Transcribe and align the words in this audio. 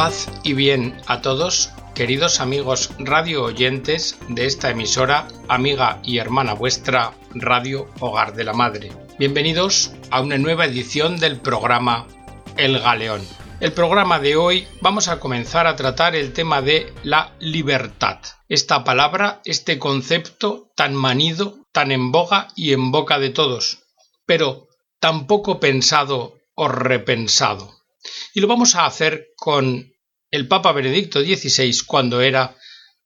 Paz 0.00 0.30
y 0.42 0.54
bien 0.54 0.96
a 1.08 1.20
todos, 1.20 1.72
queridos 1.94 2.40
amigos 2.40 2.90
radio 2.98 3.44
oyentes 3.44 4.18
de 4.30 4.46
esta 4.46 4.70
emisora, 4.70 5.28
amiga 5.46 6.00
y 6.02 6.16
hermana 6.16 6.54
vuestra, 6.54 7.12
Radio 7.34 7.86
Hogar 8.00 8.32
de 8.32 8.44
la 8.44 8.54
Madre. 8.54 8.92
Bienvenidos 9.18 9.92
a 10.10 10.22
una 10.22 10.38
nueva 10.38 10.64
edición 10.64 11.18
del 11.18 11.38
programa 11.38 12.06
El 12.56 12.78
Galeón. 12.78 13.20
El 13.60 13.72
programa 13.72 14.18
de 14.18 14.36
hoy 14.36 14.66
vamos 14.80 15.08
a 15.08 15.20
comenzar 15.20 15.66
a 15.66 15.76
tratar 15.76 16.16
el 16.16 16.32
tema 16.32 16.62
de 16.62 16.94
la 17.02 17.34
libertad. 17.38 18.20
Esta 18.48 18.84
palabra, 18.84 19.42
este 19.44 19.78
concepto 19.78 20.72
tan 20.76 20.94
manido, 20.94 21.66
tan 21.72 21.92
en 21.92 22.10
boga 22.10 22.48
y 22.56 22.72
en 22.72 22.90
boca 22.90 23.18
de 23.18 23.28
todos, 23.28 23.82
pero 24.24 24.66
tan 24.98 25.26
poco 25.26 25.60
pensado 25.60 26.38
o 26.54 26.68
repensado. 26.68 27.79
Y 28.34 28.40
lo 28.40 28.46
vamos 28.46 28.74
a 28.74 28.86
hacer 28.86 29.28
con 29.36 29.92
el 30.30 30.48
Papa 30.48 30.72
Benedicto 30.72 31.20
XVI 31.20 31.76
cuando 31.86 32.20
era 32.20 32.56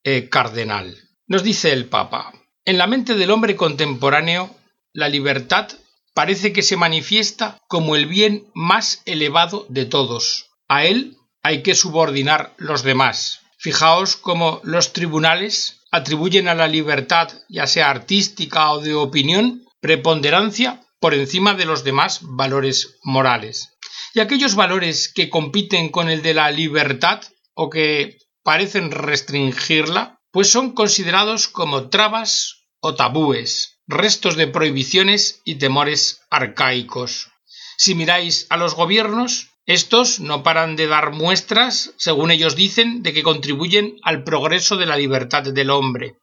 eh, 0.02 0.28
cardenal. 0.28 0.96
Nos 1.26 1.42
dice 1.42 1.72
el 1.72 1.86
Papa, 1.86 2.32
en 2.64 2.78
la 2.78 2.86
mente 2.86 3.14
del 3.14 3.30
hombre 3.30 3.56
contemporáneo, 3.56 4.54
la 4.92 5.08
libertad 5.08 5.68
parece 6.14 6.52
que 6.52 6.62
se 6.62 6.76
manifiesta 6.76 7.58
como 7.68 7.96
el 7.96 8.06
bien 8.06 8.46
más 8.54 9.02
elevado 9.04 9.66
de 9.68 9.84
todos. 9.84 10.50
A 10.68 10.84
él 10.84 11.16
hay 11.42 11.62
que 11.62 11.74
subordinar 11.74 12.54
los 12.56 12.82
demás. 12.82 13.40
Fijaos 13.58 14.16
cómo 14.16 14.60
los 14.62 14.92
tribunales 14.92 15.80
atribuyen 15.90 16.48
a 16.48 16.54
la 16.54 16.68
libertad, 16.68 17.30
ya 17.48 17.66
sea 17.66 17.90
artística 17.90 18.70
o 18.72 18.80
de 18.80 18.94
opinión, 18.94 19.64
preponderancia 19.80 20.80
por 21.00 21.14
encima 21.14 21.54
de 21.54 21.66
los 21.66 21.84
demás 21.84 22.20
valores 22.22 22.96
morales. 23.02 23.73
Y 24.14 24.20
aquellos 24.20 24.54
valores 24.54 25.12
que 25.12 25.28
compiten 25.28 25.90
con 25.90 26.08
el 26.08 26.22
de 26.22 26.34
la 26.34 26.50
libertad 26.50 27.22
o 27.54 27.70
que 27.70 28.18
parecen 28.42 28.90
restringirla, 28.90 30.20
pues 30.30 30.50
son 30.50 30.72
considerados 30.72 31.48
como 31.48 31.88
trabas 31.88 32.66
o 32.80 32.94
tabúes, 32.94 33.80
restos 33.86 34.36
de 34.36 34.46
prohibiciones 34.46 35.40
y 35.44 35.56
temores 35.56 36.20
arcaicos. 36.30 37.30
Si 37.76 37.94
miráis 37.94 38.46
a 38.50 38.56
los 38.56 38.74
gobiernos, 38.74 39.48
estos 39.66 40.20
no 40.20 40.42
paran 40.42 40.76
de 40.76 40.86
dar 40.86 41.12
muestras, 41.12 41.94
según 41.96 42.30
ellos 42.30 42.54
dicen, 42.54 43.02
de 43.02 43.14
que 43.14 43.22
contribuyen 43.22 43.96
al 44.02 44.22
progreso 44.22 44.76
de 44.76 44.86
la 44.86 44.96
libertad 44.96 45.42
del 45.42 45.70
hombre. 45.70 46.18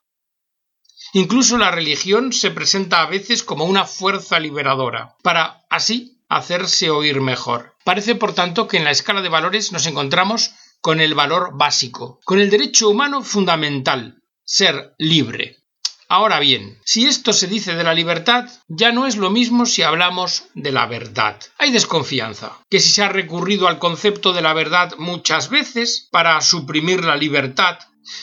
Incluso 1.13 1.57
la 1.57 1.71
religión 1.71 2.31
se 2.31 2.51
presenta 2.51 3.01
a 3.01 3.07
veces 3.07 3.43
como 3.43 3.65
una 3.65 3.85
fuerza 3.85 4.39
liberadora, 4.39 5.15
para 5.23 5.65
así 5.69 6.20
hacerse 6.31 6.89
oír 6.89 7.19
mejor. 7.19 7.75
Parece, 7.83 8.15
por 8.15 8.33
tanto, 8.33 8.67
que 8.67 8.77
en 8.77 8.85
la 8.85 8.91
escala 8.91 9.21
de 9.21 9.29
valores 9.29 9.71
nos 9.73 9.85
encontramos 9.85 10.51
con 10.79 11.01
el 11.01 11.13
valor 11.13 11.51
básico, 11.53 12.19
con 12.23 12.39
el 12.39 12.49
derecho 12.49 12.89
humano 12.89 13.21
fundamental, 13.21 14.23
ser 14.43 14.95
libre. 14.97 15.57
Ahora 16.07 16.39
bien, 16.39 16.79
si 16.85 17.05
esto 17.05 17.33
se 17.33 17.47
dice 17.47 17.75
de 17.75 17.83
la 17.83 17.93
libertad, 17.93 18.49
ya 18.67 18.91
no 18.91 19.07
es 19.07 19.17
lo 19.17 19.29
mismo 19.29 19.65
si 19.65 19.81
hablamos 19.83 20.45
de 20.53 20.71
la 20.71 20.85
verdad. 20.85 21.39
Hay 21.57 21.71
desconfianza, 21.71 22.57
que 22.69 22.79
si 22.79 22.89
se 22.89 23.03
ha 23.03 23.09
recurrido 23.09 23.67
al 23.67 23.79
concepto 23.79 24.33
de 24.33 24.41
la 24.41 24.53
verdad 24.53 24.93
muchas 24.97 25.49
veces 25.49 26.07
para 26.11 26.39
suprimir 26.41 27.03
la 27.03 27.15
libertad, 27.15 27.77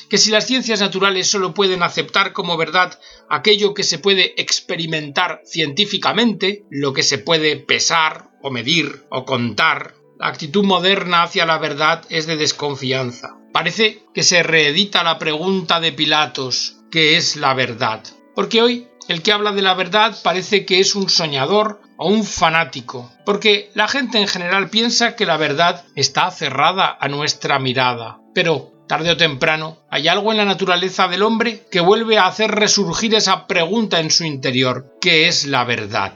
que 0.08 0.18
si 0.18 0.30
las 0.30 0.46
ciencias 0.46 0.80
naturales 0.80 1.28
solo 1.28 1.54
pueden 1.54 1.82
aceptar 1.82 2.32
como 2.32 2.56
verdad 2.56 2.98
aquello 3.28 3.74
que 3.74 3.84
se 3.84 3.98
puede 3.98 4.40
experimentar 4.40 5.42
científicamente, 5.44 6.64
lo 6.70 6.92
que 6.92 7.02
se 7.02 7.18
puede 7.18 7.56
pesar 7.56 8.30
o 8.42 8.50
medir 8.50 9.04
o 9.10 9.24
contar, 9.24 9.94
la 10.18 10.28
actitud 10.28 10.64
moderna 10.64 11.22
hacia 11.22 11.46
la 11.46 11.58
verdad 11.58 12.04
es 12.08 12.26
de 12.26 12.36
desconfianza. 12.36 13.36
Parece 13.52 14.02
que 14.12 14.22
se 14.22 14.42
reedita 14.42 15.02
la 15.04 15.18
pregunta 15.18 15.80
de 15.80 15.92
Pilatos, 15.92 16.76
¿qué 16.90 17.16
es 17.16 17.36
la 17.36 17.54
verdad? 17.54 18.02
Porque 18.34 18.62
hoy 18.62 18.88
el 19.08 19.22
que 19.22 19.32
habla 19.32 19.52
de 19.52 19.62
la 19.62 19.74
verdad 19.74 20.16
parece 20.22 20.66
que 20.66 20.80
es 20.80 20.94
un 20.94 21.08
soñador 21.08 21.80
o 21.96 22.08
un 22.08 22.24
fanático, 22.24 23.10
porque 23.24 23.70
la 23.74 23.88
gente 23.88 24.18
en 24.18 24.28
general 24.28 24.70
piensa 24.70 25.16
que 25.16 25.26
la 25.26 25.36
verdad 25.36 25.84
está 25.94 26.30
cerrada 26.30 26.96
a 27.00 27.08
nuestra 27.08 27.58
mirada. 27.58 28.20
Pero 28.34 28.77
tarde 28.88 29.10
o 29.10 29.16
temprano, 29.16 29.78
hay 29.90 30.08
algo 30.08 30.32
en 30.32 30.38
la 30.38 30.44
naturaleza 30.44 31.06
del 31.06 31.22
hombre 31.22 31.62
que 31.70 31.80
vuelve 31.80 32.18
a 32.18 32.26
hacer 32.26 32.50
resurgir 32.50 33.14
esa 33.14 33.46
pregunta 33.46 34.00
en 34.00 34.10
su 34.10 34.24
interior, 34.24 34.96
¿qué 35.00 35.28
es 35.28 35.46
la 35.46 35.62
verdad? 35.64 36.14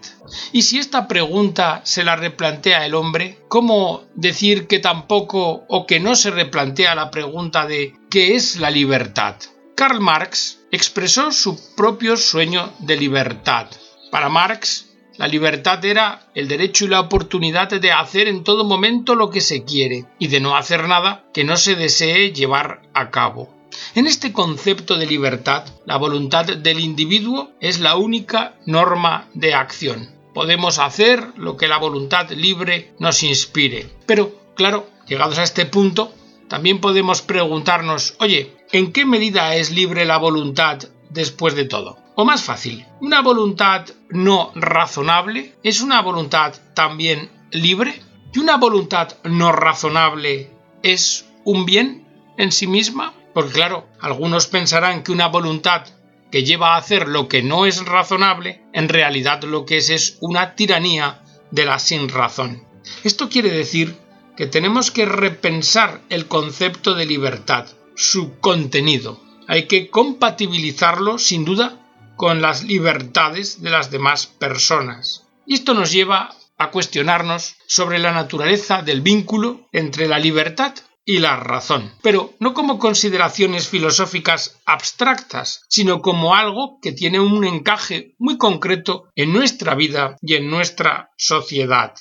Y 0.52 0.62
si 0.62 0.78
esta 0.78 1.06
pregunta 1.06 1.82
se 1.84 2.02
la 2.02 2.16
replantea 2.16 2.84
el 2.84 2.94
hombre, 2.94 3.38
¿cómo 3.48 4.02
decir 4.14 4.66
que 4.66 4.78
tampoco 4.78 5.64
o 5.68 5.86
que 5.86 6.00
no 6.00 6.16
se 6.16 6.30
replantea 6.30 6.94
la 6.94 7.10
pregunta 7.10 7.66
de 7.66 7.94
¿qué 8.10 8.34
es 8.34 8.56
la 8.56 8.70
libertad? 8.70 9.36
Karl 9.76 10.00
Marx 10.00 10.60
expresó 10.70 11.30
su 11.32 11.74
propio 11.76 12.16
sueño 12.16 12.72
de 12.78 12.96
libertad. 12.96 13.66
Para 14.10 14.28
Marx, 14.28 14.91
la 15.22 15.28
libertad 15.28 15.84
era 15.84 16.26
el 16.34 16.48
derecho 16.48 16.84
y 16.84 16.88
la 16.88 16.98
oportunidad 16.98 17.68
de 17.68 17.92
hacer 17.92 18.26
en 18.26 18.42
todo 18.42 18.64
momento 18.64 19.14
lo 19.14 19.30
que 19.30 19.40
se 19.40 19.62
quiere 19.62 20.04
y 20.18 20.26
de 20.26 20.40
no 20.40 20.56
hacer 20.56 20.88
nada 20.88 21.24
que 21.32 21.44
no 21.44 21.56
se 21.56 21.76
desee 21.76 22.32
llevar 22.32 22.82
a 22.92 23.10
cabo. 23.12 23.48
En 23.94 24.08
este 24.08 24.32
concepto 24.32 24.98
de 24.98 25.06
libertad, 25.06 25.64
la 25.86 25.96
voluntad 25.96 26.46
del 26.46 26.80
individuo 26.80 27.52
es 27.60 27.78
la 27.78 27.94
única 27.94 28.56
norma 28.66 29.28
de 29.32 29.54
acción. 29.54 30.10
Podemos 30.34 30.80
hacer 30.80 31.24
lo 31.36 31.56
que 31.56 31.68
la 31.68 31.78
voluntad 31.78 32.28
libre 32.32 32.92
nos 32.98 33.22
inspire. 33.22 33.86
Pero, 34.06 34.34
claro, 34.56 34.90
llegados 35.06 35.38
a 35.38 35.44
este 35.44 35.66
punto, 35.66 36.12
también 36.48 36.80
podemos 36.80 37.22
preguntarnos, 37.22 38.16
oye, 38.18 38.56
¿en 38.72 38.90
qué 38.92 39.06
medida 39.06 39.54
es 39.54 39.70
libre 39.70 40.04
la 40.04 40.16
voluntad 40.16 40.80
después 41.10 41.54
de 41.54 41.66
todo? 41.66 42.01
O 42.14 42.24
más 42.24 42.42
fácil, 42.42 42.84
una 43.00 43.22
voluntad 43.22 43.86
no 44.10 44.52
razonable 44.54 45.54
es 45.62 45.80
una 45.80 46.02
voluntad 46.02 46.54
también 46.74 47.30
libre 47.50 48.02
y 48.34 48.38
una 48.38 48.56
voluntad 48.56 49.16
no 49.24 49.52
razonable 49.52 50.50
es 50.82 51.26
un 51.44 51.64
bien 51.64 52.06
en 52.36 52.52
sí 52.52 52.66
misma. 52.66 53.14
Porque 53.32 53.52
claro, 53.52 53.88
algunos 54.00 54.46
pensarán 54.46 55.02
que 55.02 55.12
una 55.12 55.28
voluntad 55.28 55.86
que 56.30 56.44
lleva 56.44 56.74
a 56.74 56.78
hacer 56.78 57.08
lo 57.08 57.28
que 57.28 57.42
no 57.42 57.66
es 57.66 57.84
razonable, 57.84 58.62
en 58.72 58.88
realidad 58.88 59.42
lo 59.44 59.64
que 59.64 59.78
es 59.78 59.90
es 59.90 60.18
una 60.20 60.54
tiranía 60.54 61.22
de 61.50 61.64
la 61.64 61.78
sin 61.78 62.08
razón. 62.08 62.64
Esto 63.04 63.28
quiere 63.28 63.50
decir 63.50 63.96
que 64.36 64.46
tenemos 64.46 64.90
que 64.90 65.06
repensar 65.06 66.00
el 66.08 66.26
concepto 66.26 66.94
de 66.94 67.06
libertad, 67.06 67.68
su 67.94 68.38
contenido. 68.38 69.20
Hay 69.46 69.66
que 69.66 69.88
compatibilizarlo, 69.90 71.18
sin 71.18 71.44
duda, 71.44 71.81
con 72.16 72.42
las 72.42 72.64
libertades 72.64 73.62
de 73.62 73.70
las 73.70 73.90
demás 73.90 74.26
personas. 74.26 75.26
Y 75.46 75.54
esto 75.54 75.74
nos 75.74 75.92
lleva 75.92 76.34
a 76.58 76.70
cuestionarnos 76.70 77.56
sobre 77.66 77.98
la 77.98 78.12
naturaleza 78.12 78.82
del 78.82 79.00
vínculo 79.00 79.68
entre 79.72 80.06
la 80.06 80.18
libertad 80.18 80.74
y 81.04 81.18
la 81.18 81.36
razón, 81.36 81.92
pero 82.02 82.34
no 82.38 82.54
como 82.54 82.78
consideraciones 82.78 83.66
filosóficas 83.68 84.60
abstractas, 84.66 85.64
sino 85.68 86.00
como 86.00 86.36
algo 86.36 86.78
que 86.80 86.92
tiene 86.92 87.18
un 87.18 87.44
encaje 87.44 88.14
muy 88.18 88.38
concreto 88.38 89.10
en 89.16 89.32
nuestra 89.32 89.74
vida 89.74 90.16
y 90.22 90.34
en 90.34 90.48
nuestra 90.48 91.10
sociedad. 91.16 91.94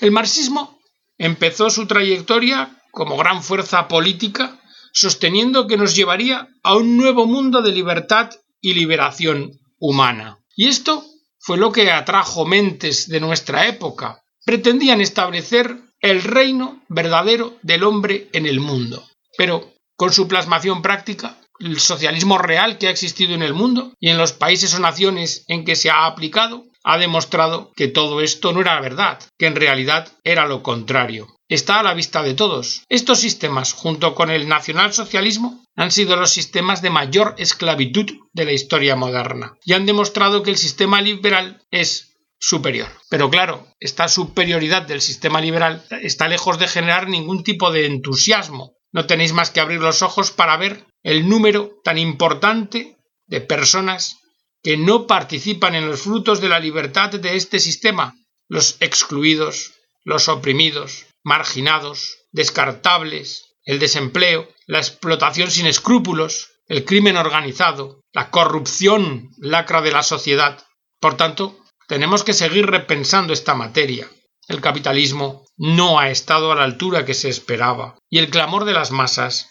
El 0.00 0.10
marxismo 0.10 0.78
empezó 1.16 1.70
su 1.70 1.86
trayectoria 1.86 2.78
como 2.90 3.16
gran 3.16 3.42
fuerza 3.42 3.88
política, 3.88 4.60
sosteniendo 4.92 5.66
que 5.66 5.76
nos 5.76 5.94
llevaría 5.94 6.48
a 6.62 6.76
un 6.76 6.96
nuevo 6.96 7.26
mundo 7.26 7.62
de 7.62 7.72
libertad 7.72 8.30
y 8.66 8.74
liberación 8.74 9.52
humana. 9.78 10.40
Y 10.56 10.66
esto 10.66 11.04
fue 11.38 11.56
lo 11.56 11.70
que 11.70 11.92
atrajo 11.92 12.44
mentes 12.44 13.08
de 13.08 13.20
nuestra 13.20 13.68
época. 13.68 14.24
Pretendían 14.44 15.00
establecer 15.00 15.76
el 16.00 16.20
reino 16.24 16.82
verdadero 16.88 17.56
del 17.62 17.84
hombre 17.84 18.28
en 18.32 18.44
el 18.44 18.58
mundo. 18.58 19.06
Pero 19.38 19.72
con 19.94 20.12
su 20.12 20.26
plasmación 20.26 20.82
práctica, 20.82 21.38
el 21.60 21.78
socialismo 21.78 22.38
real 22.38 22.76
que 22.76 22.88
ha 22.88 22.90
existido 22.90 23.36
en 23.36 23.42
el 23.42 23.54
mundo 23.54 23.94
y 24.00 24.08
en 24.08 24.18
los 24.18 24.32
países 24.32 24.74
o 24.74 24.80
naciones 24.80 25.44
en 25.46 25.64
que 25.64 25.76
se 25.76 25.90
ha 25.90 26.06
aplicado, 26.06 26.64
ha 26.86 26.96
demostrado 26.96 27.72
que 27.76 27.88
todo 27.88 28.22
esto 28.22 28.52
no 28.52 28.62
era 28.62 28.80
verdad, 28.80 29.18
que 29.38 29.46
en 29.46 29.56
realidad 29.56 30.08
era 30.24 30.46
lo 30.46 30.62
contrario 30.62 31.36
está 31.48 31.80
a 31.80 31.82
la 31.82 31.94
vista 31.94 32.22
de 32.22 32.34
todos. 32.34 32.82
Estos 32.88 33.20
sistemas, 33.20 33.72
junto 33.72 34.14
con 34.14 34.30
el 34.30 34.48
nacionalsocialismo, 34.48 35.64
han 35.76 35.90
sido 35.90 36.16
los 36.16 36.30
sistemas 36.30 36.82
de 36.82 36.90
mayor 36.90 37.34
esclavitud 37.38 38.06
de 38.32 38.44
la 38.44 38.52
historia 38.52 38.96
moderna 38.96 39.56
y 39.64 39.74
han 39.74 39.86
demostrado 39.86 40.42
que 40.42 40.50
el 40.50 40.56
sistema 40.56 41.00
liberal 41.00 41.62
es 41.70 42.16
superior. 42.38 42.88
Pero 43.10 43.30
claro, 43.30 43.66
esta 43.80 44.08
superioridad 44.08 44.82
del 44.82 45.00
sistema 45.00 45.40
liberal 45.40 45.84
está 46.02 46.28
lejos 46.28 46.58
de 46.58 46.68
generar 46.68 47.08
ningún 47.08 47.44
tipo 47.44 47.70
de 47.70 47.86
entusiasmo. 47.86 48.74
No 48.92 49.06
tenéis 49.06 49.32
más 49.32 49.50
que 49.50 49.60
abrir 49.60 49.80
los 49.80 50.02
ojos 50.02 50.30
para 50.30 50.56
ver 50.56 50.84
el 51.02 51.28
número 51.28 51.78
tan 51.84 51.98
importante 51.98 52.96
de 53.26 53.40
personas 53.40 54.18
que 54.62 54.76
no 54.76 55.06
participan 55.06 55.74
en 55.74 55.86
los 55.86 56.02
frutos 56.02 56.40
de 56.40 56.48
la 56.48 56.58
libertad 56.58 57.10
de 57.10 57.36
este 57.36 57.58
sistema, 57.58 58.14
los 58.48 58.76
excluidos, 58.80 59.72
los 60.04 60.28
oprimidos, 60.28 61.06
marginados, 61.22 62.16
descartables, 62.32 63.56
el 63.64 63.78
desempleo, 63.78 64.48
la 64.66 64.78
explotación 64.78 65.50
sin 65.50 65.66
escrúpulos, 65.66 66.50
el 66.68 66.84
crimen 66.84 67.16
organizado, 67.16 68.00
la 68.12 68.30
corrupción 68.30 69.30
lacra 69.38 69.82
de 69.82 69.92
la 69.92 70.02
sociedad. 70.02 70.64
Por 71.00 71.16
tanto, 71.16 71.58
tenemos 71.88 72.24
que 72.24 72.32
seguir 72.32 72.66
repensando 72.66 73.32
esta 73.32 73.54
materia. 73.54 74.08
El 74.48 74.60
capitalismo 74.60 75.44
no 75.56 75.98
ha 75.98 76.10
estado 76.10 76.52
a 76.52 76.54
la 76.54 76.64
altura 76.64 77.04
que 77.04 77.14
se 77.14 77.28
esperaba 77.28 77.98
y 78.08 78.18
el 78.18 78.30
clamor 78.30 78.64
de 78.64 78.72
las 78.72 78.90
masas 78.90 79.50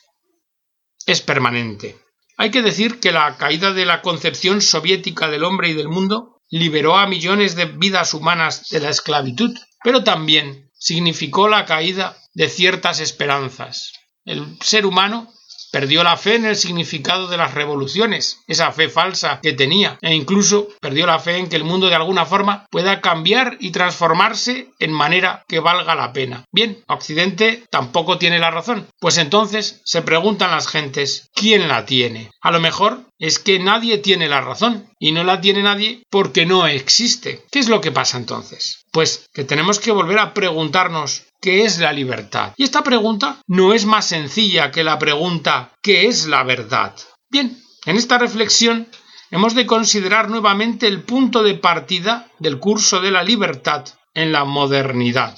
es 1.06 1.22
permanente. 1.22 1.98
Hay 2.38 2.52
que 2.52 2.62
decir 2.62 3.00
que 3.00 3.12
la 3.12 3.38
caída 3.38 3.74
de 3.74 3.86
la 3.86 4.02
concepción 4.02 4.62
soviética 4.62 5.30
del 5.30 5.44
hombre 5.44 5.70
y 5.70 5.74
del 5.74 5.88
mundo 5.88 6.42
liberó 6.50 6.98
a 6.98 7.08
millones 7.08 7.56
de 7.56 7.66
vidas 7.66 8.14
humanas 8.14 8.70
de 8.70 8.80
la 8.80 8.90
esclavitud, 8.90 9.56
pero 9.84 10.04
también 10.04 10.70
significó 10.74 11.48
la 11.48 11.66
caída 11.66 12.18
de 12.34 12.50
ciertas 12.50 13.00
esperanzas. 13.00 13.94
El 14.26 14.58
ser 14.62 14.86
humano 14.86 15.32
perdió 15.76 16.06
la 16.06 16.16
fe 16.16 16.36
en 16.36 16.46
el 16.46 16.56
significado 16.56 17.28
de 17.28 17.36
las 17.36 17.54
revoluciones, 17.54 18.40
esa 18.48 18.72
fe 18.72 18.88
falsa 18.88 19.42
que 19.44 19.52
tenía, 19.52 19.98
e 20.02 20.16
incluso 20.16 20.70
perdió 20.80 21.06
la 21.06 21.20
fe 21.20 21.36
en 21.36 21.50
que 21.50 21.58
el 21.58 21.66
mundo 21.66 21.90
de 21.90 21.96
alguna 21.96 22.26
forma 22.26 22.66
pueda 22.72 23.02
cambiar 23.02 23.58
y 23.60 23.72
transformarse 23.72 24.70
en 24.80 24.94
manera 24.94 25.44
que 25.50 25.60
valga 25.60 25.94
la 25.94 26.14
pena. 26.14 26.46
Bien, 26.50 26.82
Occidente 26.88 27.66
tampoco 27.70 28.18
tiene 28.18 28.40
la 28.40 28.52
razón, 28.52 28.88
pues 29.02 29.18
entonces 29.18 29.82
se 29.84 30.02
preguntan 30.02 30.52
las 30.52 30.70
gentes, 30.70 31.30
¿quién 31.34 31.68
la 31.68 31.86
tiene? 31.86 32.32
A 32.40 32.52
lo 32.52 32.62
mejor 32.62 33.02
es 33.20 33.40
que 33.40 33.60
nadie 33.60 33.98
tiene 33.98 34.30
la 34.30 34.40
razón, 34.40 34.90
y 35.00 35.12
no 35.12 35.24
la 35.24 35.42
tiene 35.42 35.62
nadie 35.62 36.04
porque 36.10 36.46
no 36.46 36.66
existe. 36.66 37.44
¿Qué 37.52 37.60
es 37.60 37.70
lo 37.70 37.82
que 37.82 37.92
pasa 37.92 38.18
entonces? 38.18 38.86
Pues 38.92 39.28
que 39.34 39.44
tenemos 39.44 39.80
que 39.80 39.92
volver 39.92 40.18
a 40.20 40.34
preguntarnos 40.34 41.25
¿qué 41.46 41.64
es 41.64 41.78
la 41.78 41.94
libertad? 41.94 42.54
Y 42.58 42.64
esta 42.64 42.84
pregunta 42.84 43.40
no 43.46 43.76
es 43.76 43.86
más 43.86 44.08
sencilla 44.08 44.72
que 44.72 44.84
la 44.84 44.98
pregunta 44.98 45.76
¿qué 45.84 46.08
es 46.08 46.26
la 46.26 46.44
verdad? 46.44 46.96
Bien, 47.30 47.62
en 47.86 47.98
esta 47.98 48.18
reflexión 48.18 48.88
hemos 49.30 49.54
de 49.54 49.68
considerar 49.68 50.28
nuevamente 50.28 50.88
el 50.88 51.04
punto 51.04 51.44
de 51.44 51.54
partida 51.54 52.32
del 52.40 52.58
curso 52.58 53.00
de 53.00 53.12
la 53.12 53.22
libertad 53.22 53.86
en 54.16 54.32
la 54.32 54.44
modernidad. 54.44 55.38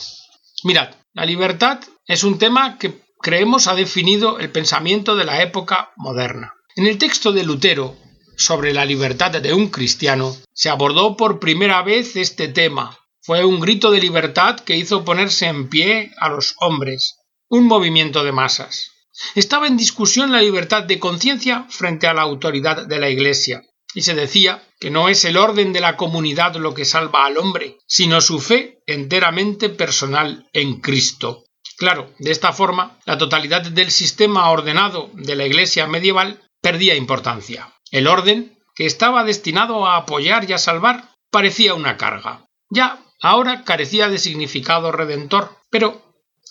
Mirad, 0.63 0.92
la 1.13 1.25
libertad 1.25 1.80
es 2.06 2.24
un 2.24 2.39
tema 2.39 2.77
que 2.77 3.01
creemos 3.19 3.68
ha 3.68 3.75
definido 3.75 4.39
el 4.39 4.50
pensamiento 4.50 5.18
de 5.18 5.25
la 5.25 5.42
época 5.42 5.92
moderna. 5.98 6.54
En 6.77 6.88
el 6.88 6.98
texto 6.98 7.33
de 7.33 7.44
Lutero 7.44 7.98
sobre 8.38 8.74
la 8.74 8.86
libertad 8.86 9.31
de 9.31 9.54
un 9.54 9.68
cristiano 9.68 10.33
se 10.54 10.69
abordó 10.69 11.18
por 11.18 11.42
primera 11.42 11.81
vez 11.81 12.15
este 12.15 12.48
tema 12.48 12.98
fue 13.27 13.44
un 13.44 13.59
grito 13.59 13.91
de 13.91 14.00
libertad 14.00 14.57
que 14.57 14.77
hizo 14.77 15.03
ponerse 15.03 15.47
en 15.47 15.68
pie 15.68 16.13
a 16.18 16.29
los 16.29 16.56
hombres, 16.62 17.18
un 17.50 17.65
movimiento 17.65 18.24
de 18.24 18.31
masas. 18.31 18.94
Estaba 19.35 19.68
en 19.68 19.75
discusión 19.75 20.31
la 20.31 20.41
libertad 20.41 20.83
de 20.83 20.97
conciencia 20.97 21.65
frente 21.69 22.07
a 22.07 22.13
la 22.13 22.21
autoridad 22.21 22.88
de 22.88 23.00
la 23.00 23.09
Iglesia, 23.09 23.63
y 23.94 24.03
se 24.03 24.15
decía 24.15 24.63
que 24.79 24.91
no 24.91 25.09
es 25.09 25.25
el 25.25 25.35
orden 25.35 25.74
de 25.74 25.81
la 25.81 25.97
comunidad 25.97 26.56
lo 26.56 26.74
que 26.74 26.85
salva 26.85 27.25
al 27.25 27.38
hombre, 27.38 27.79
sino 27.85 28.21
su 28.21 28.39
fe 28.39 28.79
enteramente 28.88 29.68
personal 29.68 30.47
en 30.53 30.80
Cristo. 30.80 31.44
Claro, 31.77 32.13
de 32.19 32.31
esta 32.31 32.53
forma, 32.53 32.97
la 33.03 33.18
totalidad 33.18 33.62
del 33.63 33.91
sistema 33.91 34.50
ordenado 34.50 35.12
de 35.15 35.35
la 35.35 35.45
Iglesia 35.45 35.85
medieval 35.85 36.41
perdía 36.62 36.95
importancia. 36.95 37.73
El 37.91 38.07
orden, 38.07 38.57
que 38.73 38.85
estaba 38.85 39.25
destinado 39.25 39.85
a 39.85 39.97
apoyar 39.97 40.50
y 40.50 40.53
a 40.53 40.57
salvar, 40.57 41.09
parecía 41.30 41.73
una 41.73 41.97
carga. 41.97 42.45
Ya 42.69 43.03
ahora 43.21 43.63
carecía 43.63 44.09
de 44.09 44.17
significado 44.17 44.91
redentor. 44.91 45.55
Pero 45.69 46.01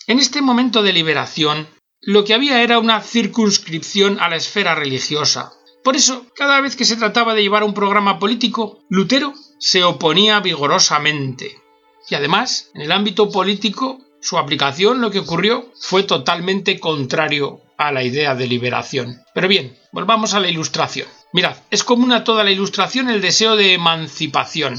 en 0.07 0.19
este 0.19 0.41
momento 0.41 0.83
de 0.83 0.93
liberación, 0.93 1.67
lo 2.01 2.23
que 2.23 2.33
había 2.33 2.61
era 2.61 2.79
una 2.79 3.01
circunscripción 3.01 4.19
a 4.19 4.29
la 4.29 4.35
esfera 4.35 4.75
religiosa. 4.75 5.51
Por 5.83 5.95
eso, 5.95 6.25
cada 6.35 6.61
vez 6.61 6.75
que 6.75 6.85
se 6.85 6.97
trataba 6.97 7.33
de 7.33 7.41
llevar 7.41 7.63
un 7.63 7.73
programa 7.73 8.19
político, 8.19 8.83
Lutero 8.89 9.33
se 9.59 9.83
oponía 9.83 10.39
vigorosamente. 10.39 11.61
Y 12.09 12.15
además, 12.15 12.71
en 12.73 12.81
el 12.81 12.91
ámbito 12.91 13.29
político, 13.29 13.99
su 14.21 14.37
aplicación, 14.37 15.01
lo 15.01 15.11
que 15.11 15.19
ocurrió, 15.19 15.71
fue 15.79 16.03
totalmente 16.03 16.79
contrario 16.79 17.61
a 17.77 17.91
la 17.91 18.03
idea 18.03 18.35
de 18.35 18.47
liberación. 18.47 19.21
Pero 19.33 19.47
bien, 19.47 19.77
volvamos 19.91 20.33
a 20.33 20.39
la 20.39 20.49
ilustración. 20.49 21.07
Mirad, 21.33 21.57
es 21.69 21.83
común 21.83 22.11
a 22.11 22.23
toda 22.23 22.43
la 22.43 22.51
ilustración 22.51 23.09
el 23.09 23.21
deseo 23.21 23.55
de 23.55 23.73
emancipación, 23.73 24.77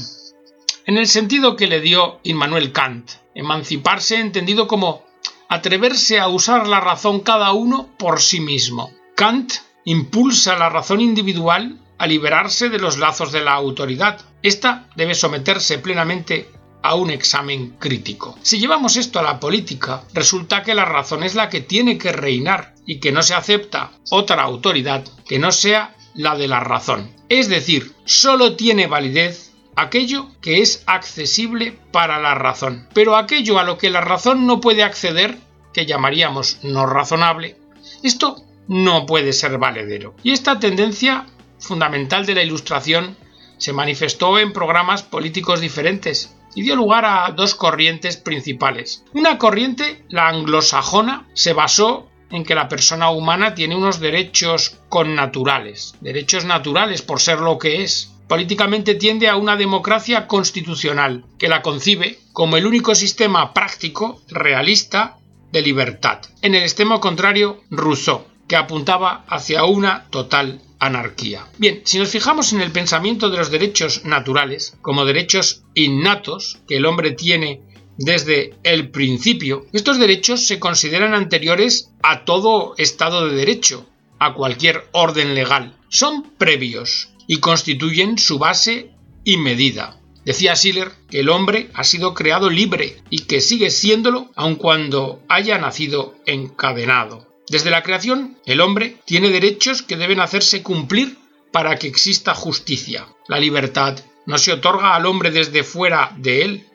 en 0.89 0.97
el 0.97 1.07
sentido 1.07 1.55
que 1.55 1.67
le 1.67 1.81
dio 1.81 2.19
Immanuel 2.23 2.71
Kant, 2.71 3.11
emanciparse 3.35 4.19
entendido 4.19 4.67
como 4.67 5.05
atreverse 5.47 6.19
a 6.19 6.29
usar 6.29 6.67
la 6.67 6.79
razón 6.79 7.19
cada 7.19 7.51
uno 7.51 7.89
por 7.99 8.19
sí 8.21 8.39
mismo. 8.39 8.91
Kant 9.15 9.53
impulsa 9.85 10.57
la 10.57 10.67
razón 10.67 10.99
individual 10.99 11.77
a 11.99 12.07
liberarse 12.07 12.69
de 12.69 12.79
los 12.79 12.97
lazos 12.97 13.31
de 13.31 13.41
la 13.41 13.53
autoridad. 13.53 14.19
Esta 14.41 14.89
debe 14.95 15.13
someterse 15.13 15.77
plenamente 15.77 16.49
a 16.81 16.95
un 16.95 17.11
examen 17.11 17.75
crítico. 17.77 18.35
Si 18.41 18.57
llevamos 18.57 18.97
esto 18.97 19.19
a 19.19 19.23
la 19.23 19.39
política, 19.39 20.05
resulta 20.15 20.63
que 20.63 20.73
la 20.73 20.85
razón 20.85 21.21
es 21.21 21.35
la 21.35 21.49
que 21.49 21.61
tiene 21.61 21.99
que 21.99 22.13
reinar 22.13 22.73
y 22.87 22.99
que 22.99 23.11
no 23.11 23.21
se 23.21 23.35
acepta 23.35 23.91
otra 24.09 24.41
autoridad 24.41 25.05
que 25.27 25.37
no 25.37 25.51
sea 25.51 25.95
la 26.15 26.35
de 26.35 26.47
la 26.47 26.61
razón. 26.61 27.11
Es 27.29 27.47
decir, 27.47 27.93
solo 28.05 28.55
tiene 28.55 28.87
validez 28.87 29.48
aquello 29.81 30.27
que 30.41 30.61
es 30.61 30.83
accesible 30.85 31.77
para 31.91 32.19
la 32.19 32.35
razón. 32.35 32.87
Pero 32.93 33.15
aquello 33.15 33.59
a 33.59 33.63
lo 33.63 33.77
que 33.77 33.89
la 33.89 34.01
razón 34.01 34.45
no 34.45 34.59
puede 34.59 34.83
acceder, 34.83 35.37
que 35.73 35.85
llamaríamos 35.85 36.59
no 36.63 36.85
razonable, 36.85 37.57
esto 38.03 38.43
no 38.67 39.05
puede 39.05 39.33
ser 39.33 39.57
valedero. 39.57 40.15
Y 40.23 40.31
esta 40.31 40.59
tendencia 40.59 41.25
fundamental 41.59 42.25
de 42.25 42.35
la 42.35 42.43
Ilustración 42.43 43.17
se 43.57 43.73
manifestó 43.73 44.39
en 44.39 44.53
programas 44.53 45.03
políticos 45.03 45.59
diferentes 45.59 46.35
y 46.55 46.63
dio 46.63 46.75
lugar 46.75 47.05
a 47.05 47.31
dos 47.31 47.55
corrientes 47.55 48.17
principales. 48.17 49.03
Una 49.13 49.37
corriente, 49.37 50.03
la 50.09 50.27
anglosajona, 50.27 51.27
se 51.33 51.53
basó 51.53 52.09
en 52.31 52.43
que 52.43 52.55
la 52.55 52.67
persona 52.67 53.09
humana 53.09 53.55
tiene 53.55 53.75
unos 53.75 53.99
derechos 53.99 54.77
connaturales, 54.89 55.95
derechos 56.01 56.45
naturales 56.45 57.01
por 57.01 57.19
ser 57.19 57.39
lo 57.39 57.57
que 57.57 57.83
es, 57.83 58.11
políticamente 58.29 58.93
tiende 58.93 59.27
a 59.27 59.35
una 59.35 59.57
democracia 59.57 60.27
constitucional, 60.27 61.25
que 61.39 61.49
la 61.49 61.63
concibe 61.63 62.19
como 62.31 62.55
el 62.55 62.67
único 62.67 62.93
sistema 62.93 63.53
práctico, 63.53 64.21
realista, 64.29 65.17
de 65.51 65.63
libertad. 65.63 66.19
En 66.43 66.53
el 66.53 66.61
extremo 66.61 67.01
contrario, 67.01 67.63
Rousseau, 67.71 68.25
que 68.47 68.55
apuntaba 68.55 69.25
hacia 69.27 69.65
una 69.65 70.05
total 70.11 70.61
anarquía. 70.77 71.47
Bien, 71.57 71.81
si 71.85 71.97
nos 71.97 72.09
fijamos 72.09 72.53
en 72.53 72.61
el 72.61 72.71
pensamiento 72.71 73.31
de 73.31 73.37
los 73.37 73.49
derechos 73.49 74.05
naturales, 74.05 74.77
como 74.81 75.05
derechos 75.05 75.63
innatos 75.73 76.59
que 76.67 76.77
el 76.77 76.85
hombre 76.85 77.13
tiene 77.13 77.61
desde 77.97 78.53
el 78.61 78.91
principio, 78.91 79.65
estos 79.73 79.97
derechos 79.97 80.45
se 80.45 80.59
consideran 80.59 81.15
anteriores 81.15 81.91
a 82.03 82.25
todo 82.25 82.75
Estado 82.77 83.27
de 83.27 83.35
Derecho, 83.35 83.87
a 84.19 84.35
cualquier 84.35 84.85
orden 84.91 85.33
legal. 85.33 85.75
Son 85.89 86.23
previos, 86.37 87.09
y 87.29 87.37
constituyen 87.37 88.17
su 88.17 88.39
base 88.39 88.89
y 89.23 89.37
medida. 89.37 90.01
Decía 90.25 90.55
Schiller 90.55 90.91
que 91.11 91.19
el 91.19 91.29
hombre 91.29 91.69
ha 91.75 91.83
sido 91.83 92.15
creado 92.15 92.49
libre 92.49 92.97
y 93.11 93.19
que 93.19 93.39
sigue 93.39 93.69
siéndolo 93.69 94.31
aun 94.35 94.55
cuando 94.55 95.21
haya 95.29 95.59
nacido 95.59 96.15
encadenado. 96.25 97.27
Desde 97.47 97.69
la 97.69 97.83
creación, 97.83 98.39
el 98.47 98.61
hombre 98.61 98.97
tiene 99.05 99.29
derechos 99.29 99.83
que 99.83 99.95
deben 99.95 100.19
hacerse 100.19 100.63
cumplir 100.63 101.19
para 101.51 101.77
que 101.77 101.87
exista 101.87 102.33
justicia. 102.33 103.05
La 103.27 103.39
libertad 103.39 103.99
no 104.25 104.39
se 104.39 104.51
otorga 104.51 104.95
al 104.95 105.05
hombre 105.05 105.29
desde 105.29 105.63
fuera 105.63 106.15
de 106.17 106.41
él, 106.41 106.67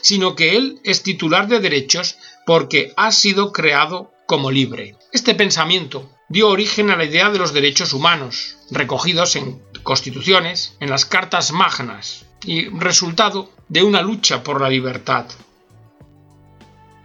sino 0.00 0.34
que 0.34 0.56
él 0.56 0.80
es 0.84 1.02
titular 1.02 1.48
de 1.48 1.60
derechos 1.60 2.16
porque 2.46 2.94
ha 2.96 3.12
sido 3.12 3.52
creado 3.52 4.10
como 4.26 4.50
libre. 4.50 4.96
Este 5.12 5.34
pensamiento 5.34 6.10
dio 6.28 6.48
origen 6.48 6.90
a 6.90 6.96
la 6.96 7.04
idea 7.04 7.30
de 7.30 7.38
los 7.38 7.52
derechos 7.52 7.94
humanos, 7.94 8.56
recogidos 8.70 9.36
en 9.36 9.62
constituciones, 9.88 10.76
en 10.80 10.90
las 10.90 11.06
cartas 11.06 11.50
magnas, 11.50 12.26
y 12.44 12.68
resultado 12.68 13.50
de 13.70 13.82
una 13.82 14.02
lucha 14.02 14.42
por 14.42 14.60
la 14.60 14.68
libertad. 14.68 15.24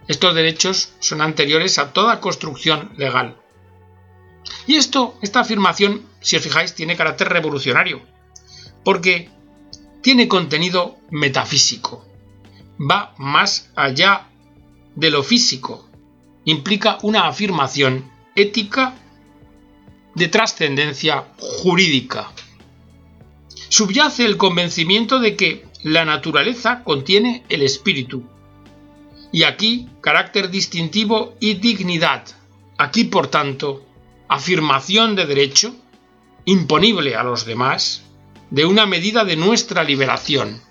Estos 0.06 0.34
derechos 0.34 0.92
son 0.98 1.22
anteriores 1.22 1.78
a 1.78 1.94
toda 1.94 2.20
construcción 2.20 2.92
legal. 2.98 3.38
Y 4.66 4.76
esto, 4.76 5.18
esta 5.22 5.40
afirmación, 5.40 6.02
si 6.20 6.36
os 6.36 6.42
fijáis, 6.42 6.74
tiene 6.74 6.94
carácter 6.94 7.30
revolucionario, 7.30 8.02
porque 8.84 9.30
tiene 10.02 10.28
contenido 10.28 10.98
metafísico, 11.10 12.06
va 12.78 13.14
más 13.16 13.70
allá 13.76 14.28
de 14.94 15.10
lo 15.10 15.22
físico, 15.22 15.88
implica 16.44 16.98
una 17.00 17.28
afirmación 17.28 18.12
ética 18.34 18.94
de 20.14 20.28
trascendencia 20.28 21.28
jurídica. 21.38 22.30
Subyace 23.76 24.24
el 24.24 24.36
convencimiento 24.36 25.18
de 25.18 25.34
que 25.34 25.64
la 25.82 26.04
naturaleza 26.04 26.84
contiene 26.84 27.42
el 27.48 27.60
espíritu, 27.60 28.22
y 29.32 29.42
aquí 29.42 29.88
carácter 30.00 30.48
distintivo 30.48 31.34
y 31.40 31.54
dignidad, 31.54 32.24
Aquí, 32.78 33.02
por 33.02 33.26
tanto, 33.26 33.84
afirmación 34.28 35.16
de 35.16 35.26
derecho, 35.26 35.74
imponible 36.44 37.16
a 37.16 37.24
los 37.24 37.46
demás, 37.46 38.04
de 38.50 38.64
una 38.64 38.86
medida 38.86 39.24
de 39.24 39.34
nuestra 39.34 39.82
liberación. 39.82 40.62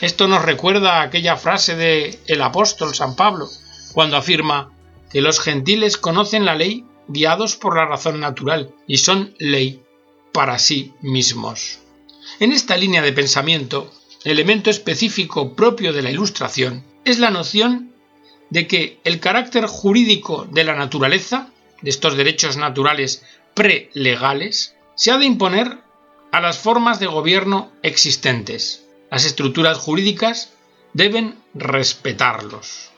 Esto 0.00 0.28
nos 0.28 0.44
recuerda 0.44 1.02
aquella 1.02 1.36
frase 1.36 1.74
de 1.74 2.20
el 2.28 2.42
apóstol 2.42 2.94
San 2.94 3.16
Pablo, 3.16 3.48
cuando 3.92 4.16
afirma 4.16 4.70
que 5.10 5.20
los 5.20 5.40
gentiles 5.40 5.96
conocen 5.96 6.44
la 6.44 6.54
ley 6.54 6.84
guiados 7.08 7.56
por 7.56 7.76
la 7.76 7.86
razón 7.86 8.20
natural 8.20 8.72
y 8.86 8.98
son 8.98 9.34
ley 9.40 9.82
para 10.32 10.60
sí 10.60 10.94
mismos. 11.00 11.81
En 12.42 12.50
esta 12.50 12.76
línea 12.76 13.02
de 13.02 13.12
pensamiento, 13.12 13.92
elemento 14.24 14.68
específico 14.68 15.54
propio 15.54 15.92
de 15.92 16.02
la 16.02 16.10
Ilustración 16.10 16.82
es 17.04 17.20
la 17.20 17.30
noción 17.30 17.92
de 18.50 18.66
que 18.66 18.98
el 19.04 19.20
carácter 19.20 19.66
jurídico 19.66 20.48
de 20.50 20.64
la 20.64 20.74
naturaleza, 20.74 21.50
de 21.82 21.90
estos 21.90 22.16
derechos 22.16 22.56
naturales 22.56 23.24
prelegales, 23.54 24.74
se 24.96 25.12
ha 25.12 25.18
de 25.18 25.26
imponer 25.26 25.84
a 26.32 26.40
las 26.40 26.58
formas 26.58 26.98
de 26.98 27.06
gobierno 27.06 27.70
existentes. 27.84 28.88
Las 29.08 29.24
estructuras 29.24 29.78
jurídicas 29.78 30.52
deben 30.94 31.36
respetarlos. 31.54 32.90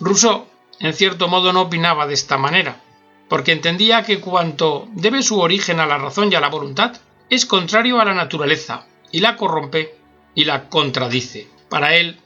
Rousseau, 0.00 0.46
en 0.80 0.92
cierto 0.92 1.28
modo, 1.28 1.52
no 1.52 1.60
opinaba 1.60 2.08
de 2.08 2.14
esta 2.14 2.36
manera, 2.36 2.82
porque 3.28 3.52
entendía 3.52 4.02
que 4.02 4.18
cuanto 4.18 4.88
debe 4.94 5.22
su 5.22 5.38
origen 5.38 5.78
a 5.78 5.86
la 5.86 5.98
razón 5.98 6.32
y 6.32 6.34
a 6.34 6.40
la 6.40 6.48
voluntad, 6.48 6.96
es 7.30 7.46
contrario 7.46 8.00
a 8.00 8.04
la 8.04 8.14
naturaleza, 8.14 8.86
y 9.12 9.20
la 9.20 9.36
corrompe 9.36 9.94
y 10.34 10.44
la 10.44 10.68
contradice. 10.68 11.48
Para 11.68 11.96
él, 11.96 12.20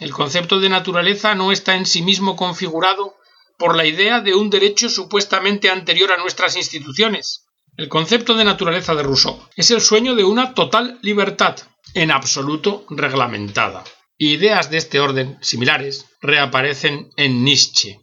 el 0.00 0.12
concepto 0.12 0.60
de 0.60 0.68
naturaleza 0.68 1.34
no 1.34 1.52
está 1.52 1.76
en 1.76 1.86
sí 1.86 2.02
mismo 2.02 2.36
configurado 2.36 3.16
por 3.58 3.76
la 3.76 3.86
idea 3.86 4.20
de 4.20 4.34
un 4.34 4.50
derecho 4.50 4.88
supuestamente 4.88 5.70
anterior 5.70 6.12
a 6.12 6.18
nuestras 6.18 6.56
instituciones. 6.56 7.46
El 7.76 7.88
concepto 7.88 8.34
de 8.34 8.44
naturaleza 8.44 8.94
de 8.94 9.02
Rousseau 9.02 9.38
es 9.56 9.70
el 9.70 9.80
sueño 9.80 10.14
de 10.14 10.24
una 10.24 10.54
total 10.54 10.98
libertad, 11.02 11.56
en 11.94 12.10
absoluto 12.10 12.84
reglamentada. 12.90 13.84
Ideas 14.18 14.70
de 14.70 14.78
este 14.78 15.00
orden, 15.00 15.38
similares, 15.42 16.06
reaparecen 16.20 17.10
en 17.16 17.44
Nietzsche. 17.44 18.00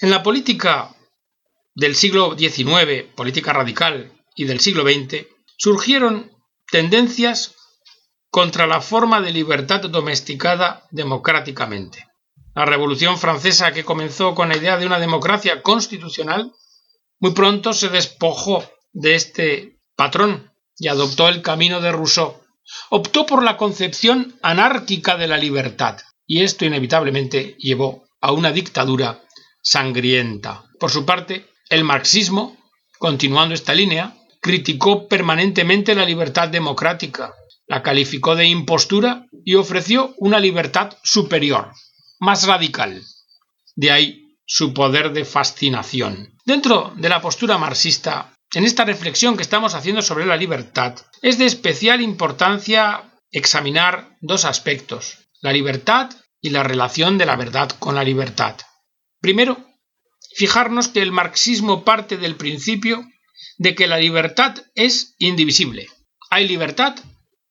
En 0.00 0.10
la 0.10 0.22
política 0.22 0.94
del 1.74 1.94
siglo 1.96 2.36
XIX, 2.36 3.04
política 3.14 3.52
radical, 3.52 4.12
y 4.36 4.44
del 4.44 4.60
siglo 4.60 4.84
XX, 4.84 5.26
surgieron 5.58 6.30
tendencias 6.70 7.54
contra 8.30 8.66
la 8.66 8.80
forma 8.80 9.20
de 9.20 9.32
libertad 9.32 9.80
domesticada 9.82 10.86
democráticamente. 10.90 12.06
La 12.54 12.64
Revolución 12.64 13.18
Francesa, 13.18 13.72
que 13.72 13.84
comenzó 13.84 14.34
con 14.34 14.48
la 14.48 14.56
idea 14.56 14.78
de 14.78 14.86
una 14.86 14.98
democracia 14.98 15.62
constitucional, 15.62 16.52
muy 17.20 17.32
pronto 17.32 17.72
se 17.72 17.88
despojó 17.88 18.64
de 18.92 19.14
este 19.14 19.78
patrón 19.96 20.52
y 20.76 20.88
adoptó 20.88 21.28
el 21.28 21.42
camino 21.42 21.80
de 21.80 21.92
Rousseau. 21.92 22.40
Optó 22.90 23.26
por 23.26 23.42
la 23.42 23.56
concepción 23.56 24.38
anárquica 24.42 25.16
de 25.16 25.26
la 25.26 25.36
libertad, 25.36 25.98
y 26.26 26.42
esto 26.42 26.64
inevitablemente 26.64 27.56
llevó 27.58 28.04
a 28.20 28.32
una 28.32 28.52
dictadura 28.52 29.22
sangrienta. 29.62 30.64
Por 30.78 30.90
su 30.90 31.04
parte, 31.04 31.48
el 31.70 31.82
marxismo, 31.82 32.56
continuando 32.98 33.54
esta 33.54 33.74
línea, 33.74 34.17
criticó 34.40 35.08
permanentemente 35.08 35.94
la 35.94 36.04
libertad 36.04 36.48
democrática, 36.48 37.34
la 37.66 37.82
calificó 37.82 38.34
de 38.34 38.46
impostura 38.46 39.26
y 39.44 39.54
ofreció 39.54 40.14
una 40.18 40.40
libertad 40.40 40.96
superior, 41.02 41.72
más 42.18 42.46
radical. 42.46 43.02
De 43.76 43.90
ahí 43.90 44.36
su 44.46 44.72
poder 44.72 45.12
de 45.12 45.24
fascinación. 45.24 46.34
Dentro 46.46 46.92
de 46.96 47.08
la 47.10 47.20
postura 47.20 47.58
marxista, 47.58 48.32
en 48.54 48.64
esta 48.64 48.84
reflexión 48.86 49.36
que 49.36 49.42
estamos 49.42 49.74
haciendo 49.74 50.00
sobre 50.00 50.24
la 50.24 50.36
libertad, 50.36 50.94
es 51.20 51.36
de 51.36 51.44
especial 51.44 52.00
importancia 52.00 53.02
examinar 53.30 54.16
dos 54.22 54.46
aspectos, 54.46 55.18
la 55.42 55.52
libertad 55.52 56.10
y 56.40 56.50
la 56.50 56.62
relación 56.62 57.18
de 57.18 57.26
la 57.26 57.36
verdad 57.36 57.70
con 57.78 57.94
la 57.94 58.04
libertad. 58.04 58.56
Primero, 59.20 59.58
fijarnos 60.34 60.88
que 60.88 61.02
el 61.02 61.12
marxismo 61.12 61.84
parte 61.84 62.16
del 62.16 62.36
principio 62.36 63.04
de 63.58 63.74
que 63.74 63.86
la 63.86 63.98
libertad 63.98 64.56
es 64.74 65.14
indivisible. 65.18 65.88
Hay 66.30 66.46
libertad 66.46 66.96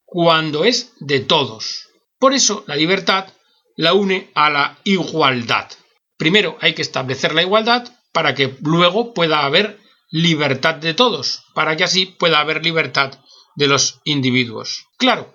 cuando 0.06 0.64
es 0.64 0.94
de 1.00 1.20
todos. 1.20 1.90
Por 2.20 2.34
eso 2.34 2.64
la 2.68 2.76
libertad 2.76 3.34
la 3.76 3.94
une 3.94 4.32
a 4.34 4.50
la 4.50 4.80
igualdad. 4.84 5.70
Primero 6.18 6.58
hay 6.62 6.74
que 6.74 6.82
establecer 6.82 7.34
la 7.36 7.44
igualdad 7.44 7.88
para 8.12 8.34
que 8.34 8.58
luego 8.62 9.14
pueda 9.14 9.46
haber 9.46 9.80
libertad 10.10 10.76
de 10.76 10.94
todos, 10.94 11.44
para 11.54 11.76
que 11.76 11.84
así 11.84 12.06
pueda 12.06 12.40
haber 12.40 12.64
libertad 12.64 13.20
de 13.56 13.68
los 13.68 14.00
individuos. 14.04 14.86
Claro, 14.98 15.34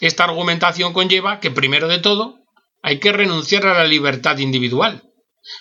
esta 0.00 0.24
argumentación 0.24 0.92
conlleva 0.92 1.40
que 1.40 1.50
primero 1.50 1.88
de 1.88 1.98
todo 1.98 2.38
hay 2.82 2.98
que 2.98 3.12
renunciar 3.12 3.66
a 3.66 3.74
la 3.74 3.84
libertad 3.84 4.38
individual 4.38 5.02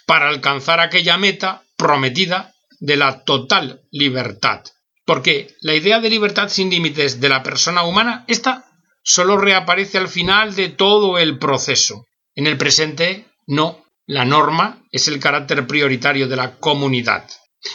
para 0.06 0.28
alcanzar 0.28 0.80
aquella 0.80 1.18
meta 1.18 1.64
prometida 1.78 2.55
de 2.80 2.98
la 2.98 3.24
total 3.24 3.82
libertad. 3.92 4.64
Porque 5.06 5.56
la 5.62 5.76
idea 5.76 6.00
de 6.00 6.10
libertad 6.10 6.50
sin 6.50 6.70
límites 6.70 7.20
de 7.20 7.30
la 7.30 7.44
persona 7.44 7.84
humana, 7.84 8.26
esta 8.28 8.66
solo 9.04 9.38
reaparece 9.38 9.98
al 9.98 10.08
final 10.08 10.56
de 10.56 10.70
todo 10.70 11.18
el 11.18 11.38
proceso. 11.38 12.06
En 12.34 12.48
el 12.48 12.58
presente, 12.58 13.28
no. 13.48 13.86
La 14.08 14.26
norma 14.26 14.84
es 14.92 15.08
el 15.08 15.20
carácter 15.20 15.66
prioritario 15.66 16.28
de 16.28 16.36
la 16.36 16.58
comunidad. 16.58 17.28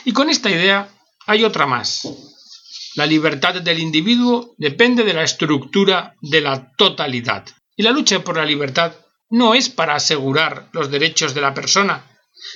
Y 0.05 0.13
con 0.13 0.31
esta 0.31 0.51
idea 0.51 0.89
hay 1.27 1.45
otra 1.45 1.67
más. 1.67 2.03
La 2.95 3.07
libertad 3.07 3.55
del 3.55 3.79
individuo 3.79 4.55
depende 4.57 5.05
de 5.05 5.15
la 5.15 5.23
estructura 5.23 6.15
de 6.21 6.41
la 6.41 6.73
totalidad. 6.77 7.47
Y 7.77 7.83
la 7.83 7.93
lucha 7.93 8.23
por 8.23 8.37
la 8.37 8.45
libertad 8.45 8.93
no 9.31 9.55
es 9.55 9.69
para 9.69 9.95
asegurar 9.95 10.69
los 10.73 10.91
derechos 10.91 11.35
de 11.35 11.41
la 11.41 11.55
persona, 11.55 12.05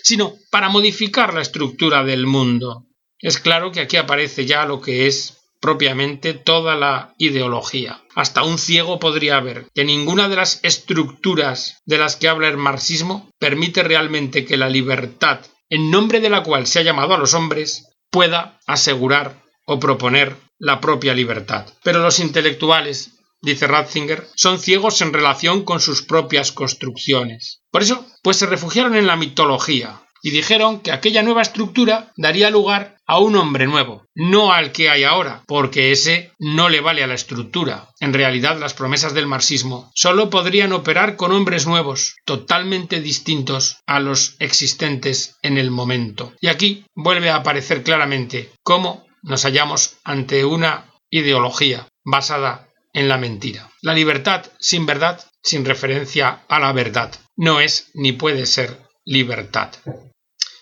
sino 0.02 0.34
para 0.50 0.68
modificar 0.68 1.34
la 1.34 1.42
estructura 1.42 2.04
del 2.04 2.26
mundo. 2.26 2.86
Es 3.18 3.38
claro 3.38 3.72
que 3.72 3.80
aquí 3.80 3.96
aparece 3.96 4.46
ya 4.46 4.66
lo 4.66 4.80
que 4.80 5.06
es 5.06 5.38
propiamente 5.60 6.34
toda 6.34 6.76
la 6.76 7.14
ideología. 7.16 8.02
Hasta 8.14 8.42
un 8.42 8.58
ciego 8.58 8.98
podría 9.00 9.40
ver 9.40 9.66
que 9.74 9.84
ninguna 9.84 10.28
de 10.28 10.36
las 10.36 10.60
estructuras 10.62 11.78
de 11.86 11.96
las 11.96 12.16
que 12.16 12.28
habla 12.28 12.48
el 12.48 12.58
marxismo 12.58 13.30
permite 13.38 13.82
realmente 13.82 14.44
que 14.44 14.58
la 14.58 14.68
libertad, 14.68 15.40
en 15.70 15.90
nombre 15.90 16.20
de 16.20 16.28
la 16.28 16.42
cual 16.42 16.66
se 16.66 16.80
ha 16.80 16.82
llamado 16.82 17.14
a 17.14 17.18
los 17.18 17.32
hombres, 17.32 17.86
pueda 18.10 18.60
asegurar 18.66 19.42
o 19.66 19.80
proponer 19.80 20.36
la 20.58 20.80
propia 20.80 21.14
libertad. 21.14 21.66
Pero 21.82 22.00
los 22.00 22.20
intelectuales, 22.20 23.13
dice 23.44 23.66
Ratzinger, 23.66 24.26
son 24.34 24.58
ciegos 24.58 25.00
en 25.02 25.12
relación 25.12 25.64
con 25.64 25.80
sus 25.80 26.02
propias 26.02 26.52
construcciones. 26.52 27.62
Por 27.70 27.82
eso, 27.82 28.06
pues 28.22 28.38
se 28.38 28.46
refugiaron 28.46 28.96
en 28.96 29.06
la 29.06 29.16
mitología, 29.16 30.04
y 30.24 30.30
dijeron 30.30 30.80
que 30.80 30.90
aquella 30.90 31.22
nueva 31.22 31.42
estructura 31.42 32.10
daría 32.16 32.48
lugar 32.48 32.96
a 33.06 33.18
un 33.18 33.36
hombre 33.36 33.66
nuevo, 33.66 34.06
no 34.14 34.54
al 34.54 34.72
que 34.72 34.88
hay 34.88 35.04
ahora, 35.04 35.42
porque 35.46 35.92
ese 35.92 36.32
no 36.38 36.70
le 36.70 36.80
vale 36.80 37.04
a 37.04 37.06
la 37.06 37.12
estructura. 37.12 37.90
En 38.00 38.14
realidad, 38.14 38.58
las 38.58 38.72
promesas 38.72 39.12
del 39.12 39.26
marxismo 39.26 39.90
solo 39.94 40.30
podrían 40.30 40.72
operar 40.72 41.16
con 41.16 41.30
hombres 41.30 41.66
nuevos, 41.66 42.16
totalmente 42.24 43.02
distintos 43.02 43.76
a 43.86 44.00
los 44.00 44.36
existentes 44.38 45.36
en 45.42 45.58
el 45.58 45.70
momento. 45.70 46.32
Y 46.40 46.48
aquí 46.48 46.86
vuelve 46.94 47.28
a 47.28 47.36
aparecer 47.36 47.82
claramente 47.82 48.50
cómo 48.62 49.06
nos 49.22 49.42
hallamos 49.42 49.98
ante 50.04 50.46
una 50.46 50.86
ideología 51.10 51.86
basada 52.02 52.70
en 52.94 53.08
la 53.08 53.18
mentira. 53.18 53.70
La 53.82 53.92
libertad 53.92 54.46
sin 54.58 54.86
verdad, 54.86 55.22
sin 55.42 55.66
referencia 55.66 56.44
a 56.48 56.58
la 56.58 56.72
verdad, 56.72 57.12
no 57.36 57.60
es 57.60 57.90
ni 57.92 58.12
puede 58.12 58.46
ser 58.46 58.80
libertad. 59.04 59.70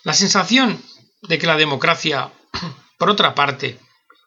La 0.03 0.13
sensación 0.13 0.83
de 1.21 1.37
que 1.37 1.47
la 1.47 1.55
democracia, 1.55 2.33
por 2.97 3.09
otra 3.09 3.33
parte, 3.33 3.79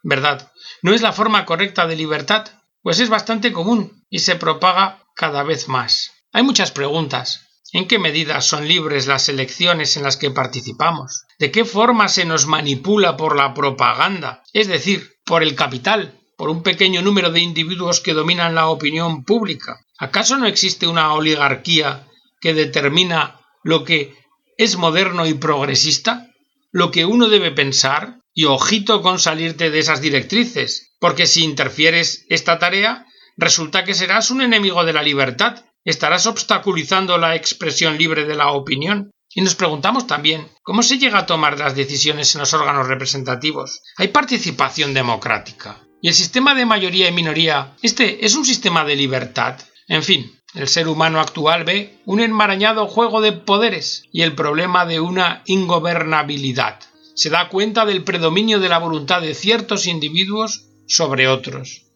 ¿verdad?, 0.03 0.51
no 0.83 0.95
es 0.95 1.03
la 1.03 1.13
forma 1.13 1.45
correcta 1.45 1.87
de 1.87 1.97
libertad, 1.97 2.47
pues 2.83 3.01
es 3.01 3.09
bastante 3.09 3.53
común 3.53 4.05
y 4.09 4.21
se 4.21 4.37
propaga 4.37 5.05
cada 5.15 5.43
vez 5.43 5.69
más. 5.69 6.13
Hay 6.33 6.43
muchas 6.43 6.71
preguntas. 6.71 7.43
¿En 7.73 7.89
qué 7.89 7.99
medida 7.99 8.41
son 8.41 8.69
libres 8.69 9.07
las 9.07 9.29
elecciones 9.29 9.97
en 9.97 10.05
las 10.05 10.17
que 10.17 10.31
participamos? 10.31 11.25
¿De 11.39 11.51
qué 11.51 11.65
forma 11.65 12.09
se 12.09 12.25
nos 12.25 12.47
manipula 12.47 13.17
por 13.17 13.37
la 13.37 13.55
propaganda? 13.55 14.45
Es 14.53 14.69
decir, 14.69 15.17
por 15.25 15.43
el 15.43 15.57
capital, 15.57 16.16
por 16.37 16.51
un 16.51 16.63
pequeño 16.63 17.03
número 17.03 17.31
de 17.31 17.41
individuos 17.41 18.01
que 18.01 18.15
dominan 18.15 18.55
la 18.55 18.69
opinión 18.69 19.25
pública. 19.25 19.81
¿Acaso 19.99 20.37
no 20.37 20.47
existe 20.47 20.87
una 20.87 21.15
oligarquía 21.15 22.07
que 22.41 22.55
determina 22.55 23.41
lo 23.65 23.85
que 23.85 24.15
es 24.59 24.77
moderno 24.77 25.27
y 25.27 25.35
progresista? 25.35 26.31
Lo 26.71 26.91
que 26.91 27.07
uno 27.07 27.29
debe 27.29 27.53
pensar, 27.53 28.19
y 28.35 28.45
ojito 28.45 29.01
con 29.01 29.19
salirte 29.19 29.71
de 29.71 29.79
esas 29.79 30.03
directrices, 30.03 30.95
porque 31.01 31.27
si 31.27 31.43
interfieres 31.43 32.27
esta 32.29 32.59
tarea, 32.59 33.07
resulta 33.39 33.85
que 33.85 33.95
serás 33.95 34.31
un 34.31 34.43
enemigo 34.43 34.85
de 34.85 34.93
la 34.93 35.03
libertad, 35.03 35.65
estarás 35.85 36.27
obstaculizando 36.27 37.17
la 37.17 37.35
expresión 37.35 37.97
libre 37.97 38.27
de 38.27 38.35
la 38.35 38.51
opinión. 38.53 39.11
Y 39.31 39.41
nos 39.41 39.55
preguntamos 39.55 40.07
también 40.07 40.49
cómo 40.63 40.83
se 40.83 40.99
llega 40.99 41.21
a 41.21 41.27
tomar 41.27 41.59
las 41.59 41.75
decisiones 41.75 42.35
en 42.35 42.41
los 42.41 42.53
órganos 42.55 42.89
representativos. 42.89 43.83
Hay 43.97 44.09
participación 44.09 44.95
democrática. 44.95 45.86
Y 46.01 46.09
el 46.09 46.15
sistema 46.15 46.55
de 46.55 46.67
mayoría 46.67 47.09
y 47.09 47.13
minoría, 47.13 47.75
este 47.83 48.25
es 48.25 48.35
un 48.37 48.45
sistema 48.45 48.85
de 48.85 48.97
libertad. 48.97 49.59
En 49.89 50.03
fin, 50.03 50.37
el 50.55 50.69
ser 50.69 50.89
humano 50.89 51.21
actual 51.21 51.65
ve 51.65 51.99
un 52.05 52.21
enmarañado 52.21 52.87
juego 52.87 53.21
de 53.21 53.33
poderes 53.33 54.05
y 54.13 54.23
el 54.23 54.35
problema 54.35 54.87
de 54.87 55.01
una 55.01 55.43
ingobernabilidad. 55.47 56.81
Se 57.15 57.31
da 57.31 57.49
cuenta 57.49 57.87
del 57.87 58.05
predominio 58.05 58.61
de 58.61 58.69
la 58.69 58.79
voluntad 58.79 59.21
de 59.21 59.35
ciertos 59.35 59.87
individuos 59.87 60.67
sobre 60.87 61.29
otros. 61.29 61.87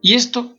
Y 0.00 0.14
esto 0.14 0.54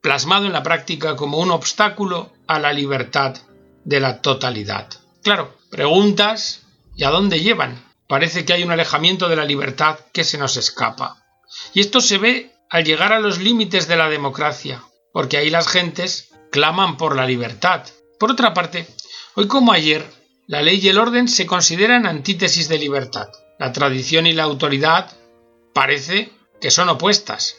plasmado 0.00 0.46
en 0.46 0.52
la 0.52 0.62
práctica 0.62 1.16
como 1.16 1.38
un 1.38 1.50
obstáculo 1.50 2.32
a 2.46 2.58
la 2.58 2.72
libertad 2.72 3.36
de 3.84 4.00
la 4.00 4.22
totalidad. 4.22 4.88
Claro, 5.22 5.56
preguntas 5.70 6.62
¿y 6.96 7.04
a 7.04 7.10
dónde 7.10 7.40
llevan? 7.40 7.82
Parece 8.08 8.44
que 8.44 8.52
hay 8.52 8.62
un 8.62 8.72
alejamiento 8.72 9.28
de 9.28 9.36
la 9.36 9.44
libertad 9.44 9.98
que 10.12 10.24
se 10.24 10.38
nos 10.38 10.56
escapa. 10.56 11.19
Y 11.74 11.80
esto 11.80 12.00
se 12.00 12.18
ve 12.18 12.52
al 12.68 12.84
llegar 12.84 13.12
a 13.12 13.20
los 13.20 13.38
límites 13.38 13.88
de 13.88 13.96
la 13.96 14.08
democracia, 14.08 14.82
porque 15.12 15.36
ahí 15.36 15.50
las 15.50 15.68
gentes 15.68 16.30
claman 16.50 16.96
por 16.96 17.16
la 17.16 17.26
libertad. 17.26 17.86
Por 18.18 18.30
otra 18.30 18.54
parte, 18.54 18.86
hoy 19.34 19.46
como 19.46 19.72
ayer, 19.72 20.04
la 20.46 20.62
ley 20.62 20.80
y 20.82 20.88
el 20.88 20.98
orden 20.98 21.28
se 21.28 21.46
consideran 21.46 22.06
antítesis 22.06 22.68
de 22.68 22.78
libertad. 22.78 23.28
La 23.58 23.72
tradición 23.72 24.26
y 24.26 24.32
la 24.32 24.44
autoridad 24.44 25.12
parece 25.72 26.32
que 26.60 26.70
son 26.70 26.88
opuestas. 26.88 27.56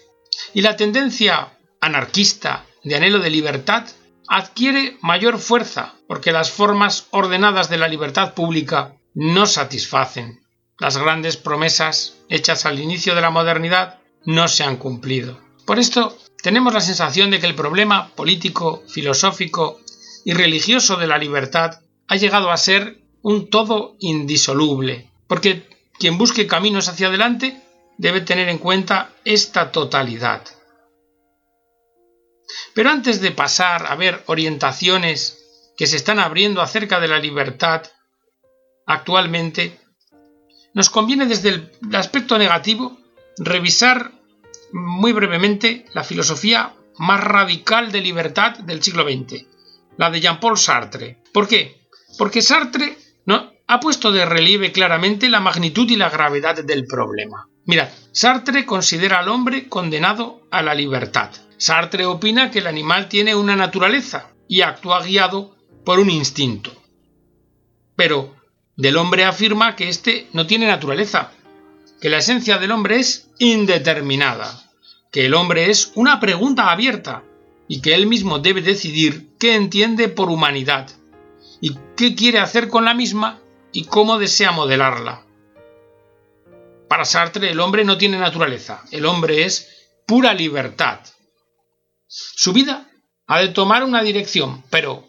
Y 0.54 0.62
la 0.62 0.76
tendencia 0.76 1.58
anarquista 1.80 2.66
de 2.84 2.96
anhelo 2.96 3.20
de 3.20 3.30
libertad 3.30 3.88
adquiere 4.28 4.98
mayor 5.02 5.40
fuerza 5.40 5.96
porque 6.08 6.32
las 6.32 6.52
formas 6.52 7.08
ordenadas 7.12 7.70
de 7.70 7.78
la 7.78 7.88
libertad 7.88 8.34
pública 8.34 8.96
no 9.14 9.46
satisfacen. 9.46 10.41
Las 10.82 10.98
grandes 10.98 11.38
promesas 11.38 12.16
hechas 12.28 12.66
al 12.66 12.80
inicio 12.80 13.14
de 13.14 13.22
la 13.22 13.30
modernidad 13.30 14.00
no 14.26 14.48
se 14.48 14.64
han 14.64 14.78
cumplido. 14.78 15.40
Por 15.64 15.78
esto, 15.78 16.18
tenemos 16.42 16.74
la 16.74 16.82
sensación 16.82 17.30
de 17.30 17.40
que 17.40 17.46
el 17.46 17.54
problema 17.54 18.10
político, 18.16 18.82
filosófico 18.88 19.80
y 20.26 20.34
religioso 20.34 20.96
de 20.96 21.06
la 21.06 21.20
libertad 21.20 21.82
ha 22.08 22.16
llegado 22.16 22.50
a 22.50 22.58
ser 22.58 22.98
un 23.22 23.52
todo 23.52 23.96
indisoluble, 24.00 25.08
porque 25.28 25.70
quien 26.00 26.18
busque 26.18 26.48
caminos 26.48 26.88
hacia 26.88 27.10
adelante 27.10 27.62
debe 28.00 28.22
tener 28.22 28.50
en 28.50 28.58
cuenta 28.58 29.12
esta 29.24 29.72
totalidad. 29.72 30.42
Pero 32.74 32.90
antes 32.90 33.22
de 33.22 33.30
pasar 33.30 33.86
a 33.86 33.94
ver 33.94 34.24
orientaciones 34.26 35.46
que 35.78 35.86
se 35.86 35.98
están 35.98 36.18
abriendo 36.18 36.60
acerca 36.60 37.00
de 37.00 37.08
la 37.08 37.20
libertad 37.20 37.84
actualmente, 38.88 39.80
nos 40.74 40.90
conviene 40.90 41.26
desde 41.26 41.50
el 41.50 41.72
aspecto 41.94 42.38
negativo 42.38 42.98
revisar 43.38 44.12
muy 44.74 45.12
brevemente 45.12 45.86
la 45.94 46.04
filosofía 46.04 46.74
más 46.98 47.24
radical 47.24 47.92
de 47.92 48.02
libertad 48.02 48.60
del 48.60 48.82
siglo 48.82 49.04
XX, 49.04 49.46
la 49.98 50.10
de 50.10 50.22
Jean-Paul 50.22 50.58
Sartre. 50.58 51.22
¿Por 51.34 51.48
qué? 51.48 51.82
Porque 52.18 52.42
Sartre 52.42 52.98
ha 53.72 53.80
puesto 53.80 54.12
de 54.12 54.26
relieve 54.26 54.74
claramente 54.74 55.30
la 55.30 55.40
magnitud 55.40 55.90
y 55.90 55.96
la 55.96 56.10
gravedad 56.10 56.62
del 56.62 56.86
problema. 56.86 57.48
Mirad, 57.64 57.88
Sartre 58.12 58.66
considera 58.66 59.20
al 59.20 59.30
hombre 59.30 59.70
condenado 59.70 60.42
a 60.52 60.62
la 60.62 60.76
libertad. 60.76 61.30
Sartre 61.56 62.06
opina 62.06 62.52
que 62.52 62.60
el 62.60 62.68
animal 62.68 63.08
tiene 63.08 63.34
una 63.34 63.56
naturaleza 63.56 64.32
y 64.46 64.60
actúa 64.60 65.02
guiado 65.02 65.56
por 65.86 66.00
un 66.00 66.10
instinto. 66.10 66.74
Pero 67.96 68.36
del 68.82 68.98
hombre 68.98 69.26
afirma 69.26 69.76
que 69.76 69.90
éste 69.90 70.28
no 70.34 70.48
tiene 70.48 70.66
naturaleza, 70.66 71.32
que 72.02 72.10
la 72.10 72.18
esencia 72.18 72.58
del 72.58 72.72
hombre 72.72 73.00
es 73.00 73.30
indeterminada, 73.38 74.72
que 75.12 75.28
el 75.28 75.36
hombre 75.36 75.70
es 75.70 75.92
una 75.94 76.20
pregunta 76.20 76.72
abierta 76.72 77.24
y 77.68 77.80
que 77.82 77.94
él 77.94 78.08
mismo 78.08 78.40
debe 78.40 78.64
decidir 78.64 79.38
qué 79.38 79.54
entiende 79.54 80.10
por 80.10 80.32
humanidad 80.32 80.90
y 81.62 81.78
qué 81.96 82.16
quiere 82.16 82.40
hacer 82.40 82.70
con 82.70 82.84
la 82.84 82.96
misma 82.96 83.40
y 83.72 83.86
cómo 83.86 84.18
desea 84.18 84.52
modelarla. 84.52 85.26
Para 86.88 87.06
Sartre 87.06 87.52
el 87.52 87.60
hombre 87.60 87.86
no 87.86 88.00
tiene 88.00 88.18
naturaleza, 88.18 88.82
el 88.90 89.06
hombre 89.06 89.46
es 89.46 89.92
pura 90.08 90.34
libertad, 90.34 91.02
su 92.08 92.52
vida 92.52 92.90
ha 93.28 93.42
de 93.42 93.50
tomar 93.50 93.84
una 93.84 94.02
dirección, 94.02 94.64
pero 94.72 95.08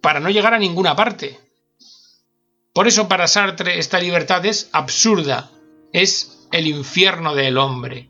para 0.00 0.20
no 0.20 0.30
llegar 0.30 0.54
a 0.54 0.60
ninguna 0.60 0.94
parte. 0.94 1.47
Por 2.78 2.86
eso 2.86 3.08
para 3.08 3.26
Sartre 3.26 3.80
esta 3.80 3.98
libertad 3.98 4.46
es 4.46 4.70
absurda, 4.70 5.50
es 5.92 6.46
el 6.52 6.68
infierno 6.68 7.34
del 7.34 7.58
hombre. 7.58 8.08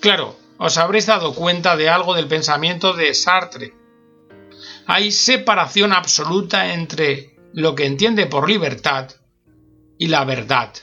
Claro, 0.00 0.36
os 0.58 0.76
habréis 0.76 1.06
dado 1.06 1.34
cuenta 1.34 1.74
de 1.78 1.88
algo 1.88 2.12
del 2.12 2.28
pensamiento 2.28 2.92
de 2.92 3.14
Sartre. 3.14 3.72
Hay 4.84 5.10
separación 5.10 5.94
absoluta 5.94 6.74
entre 6.74 7.34
lo 7.54 7.74
que 7.74 7.86
entiende 7.86 8.26
por 8.26 8.46
libertad 8.46 9.10
y 9.98 10.08
la 10.08 10.26
verdad, 10.26 10.74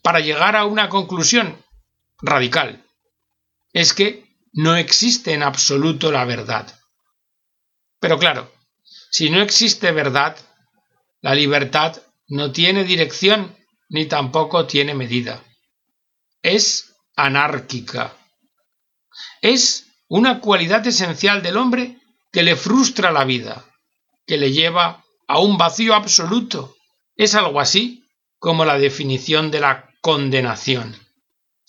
para 0.00 0.20
llegar 0.20 0.56
a 0.56 0.64
una 0.64 0.88
conclusión 0.88 1.62
radical. 2.22 2.86
Es 3.74 3.92
que 3.92 4.34
no 4.54 4.76
existe 4.76 5.34
en 5.34 5.42
absoluto 5.42 6.10
la 6.10 6.24
verdad. 6.24 6.74
Pero 8.00 8.18
claro, 8.18 8.50
si 9.10 9.28
no 9.28 9.42
existe 9.42 9.92
verdad, 9.92 10.38
la 11.22 11.34
libertad 11.34 12.02
no 12.28 12.52
tiene 12.52 12.84
dirección 12.84 13.56
ni 13.88 14.06
tampoco 14.06 14.66
tiene 14.66 14.94
medida. 14.94 15.42
Es 16.42 16.94
anárquica. 17.16 18.16
Es 19.40 19.86
una 20.08 20.40
cualidad 20.40 20.86
esencial 20.86 21.42
del 21.42 21.56
hombre 21.56 21.98
que 22.32 22.42
le 22.42 22.56
frustra 22.56 23.12
la 23.12 23.24
vida, 23.24 23.64
que 24.26 24.36
le 24.36 24.52
lleva 24.52 25.04
a 25.28 25.38
un 25.38 25.56
vacío 25.56 25.94
absoluto. 25.94 26.76
Es 27.16 27.34
algo 27.34 27.60
así 27.60 28.04
como 28.38 28.64
la 28.64 28.78
definición 28.78 29.50
de 29.50 29.60
la 29.60 29.90
condenación. 30.00 30.96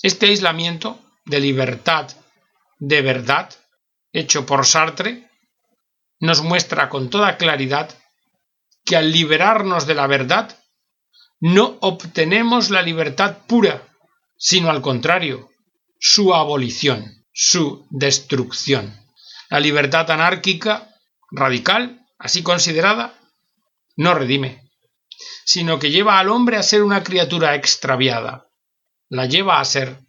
Este 0.02 0.26
aislamiento 0.26 1.00
de 1.26 1.39
libertad 1.39 2.12
de 2.80 3.02
verdad, 3.02 3.54
hecho 4.12 4.46
por 4.46 4.66
Sartre, 4.66 5.30
nos 6.20 6.42
muestra 6.42 6.89
con 6.89 7.10
toda 7.10 7.38
claridad 7.38 7.96
que 8.86 8.96
al 8.96 9.12
liberarnos 9.12 9.86
de 9.86 9.96
la 9.96 10.08
verdad, 10.08 10.58
no 11.39 11.78
obtenemos 11.82 12.69
la 12.69 12.82
libertad 12.82 13.39
pura, 13.48 13.88
sino 14.38 14.69
al 14.69 14.82
contrario, 14.82 15.50
su 16.00 16.34
abolición, 16.34 17.26
su 17.32 17.86
destrucción. 17.89 19.00
La 19.50 19.60
libertad 19.60 20.10
anárquica, 20.12 20.89
radical, 21.32 22.06
así 22.17 22.43
considerada, 22.43 23.19
no 23.96 24.13
redime, 24.13 24.69
sino 25.46 25.80
que 25.80 25.91
lleva 25.91 26.19
al 26.19 26.30
hombre 26.30 26.58
a 26.58 26.63
ser 26.63 26.84
una 26.84 27.04
criatura 27.04 27.56
extraviada, 27.56 28.48
la 29.10 29.26
lleva 29.26 29.60
a 29.60 29.65
ser 29.65 30.00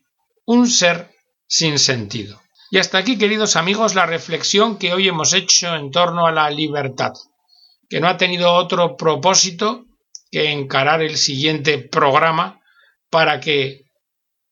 un 0.46 0.68
ser 0.68 1.14
sin 1.46 1.78
sentido. 1.78 2.40
Y 2.70 2.78
hasta 2.78 2.98
aquí, 2.98 3.18
queridos 3.18 3.56
amigos, 3.56 3.94
la 3.94 4.06
reflexión 4.06 4.78
que 4.78 4.92
hoy 4.92 5.08
hemos 5.08 5.32
hecho 5.32 5.74
en 5.76 5.90
torno 5.90 6.26
a 6.26 6.32
la 6.32 6.50
libertad, 6.50 7.12
que 7.94 8.00
no 8.00 8.08
ha 8.08 8.16
tenido 8.16 8.52
otro 8.52 8.96
propósito 8.96 9.84
que 10.32 10.50
encarar 10.50 11.00
el 11.00 11.16
siguiente 11.16 11.78
programa 11.78 12.60
para 13.08 13.38
que 13.38 13.84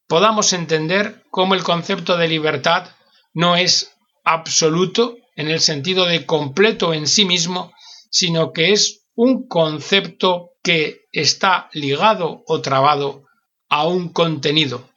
podamos 0.07 0.53
entender 0.53 1.25
cómo 1.29 1.55
el 1.57 1.65
concepto 1.65 2.17
de 2.17 2.29
libertad 2.29 2.95
no 3.35 3.57
es 3.57 3.97
absoluto 4.23 5.17
en 5.35 5.49
el 5.49 5.59
sentido 5.59 6.07
de 6.07 6.25
completo 6.25 6.95
en 6.95 7.09
sí 7.09 7.25
mismo, 7.25 7.73
sino 8.13 8.53
que 8.53 8.71
es 8.71 9.09
un 9.17 9.49
concepto 9.49 10.51
que 10.63 11.01
está 11.11 11.69
ligado 11.73 12.45
o 12.47 12.61
trabado 12.61 13.25
a 13.69 13.89
un 13.89 14.11
contenido, 14.11 14.89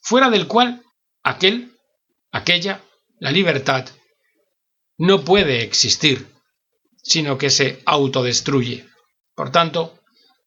fuera 0.00 0.30
del 0.30 0.46
cual 0.46 0.82
aquel 1.22 1.76
aquella, 2.30 2.80
la 3.18 3.30
libertad, 3.30 3.86
no 4.96 5.26
puede 5.26 5.62
existir, 5.62 6.32
sino 7.02 7.38
que 7.38 7.50
se 7.50 7.82
autodestruye. 7.84 8.86
Por 9.34 9.50
tanto, 9.50 9.98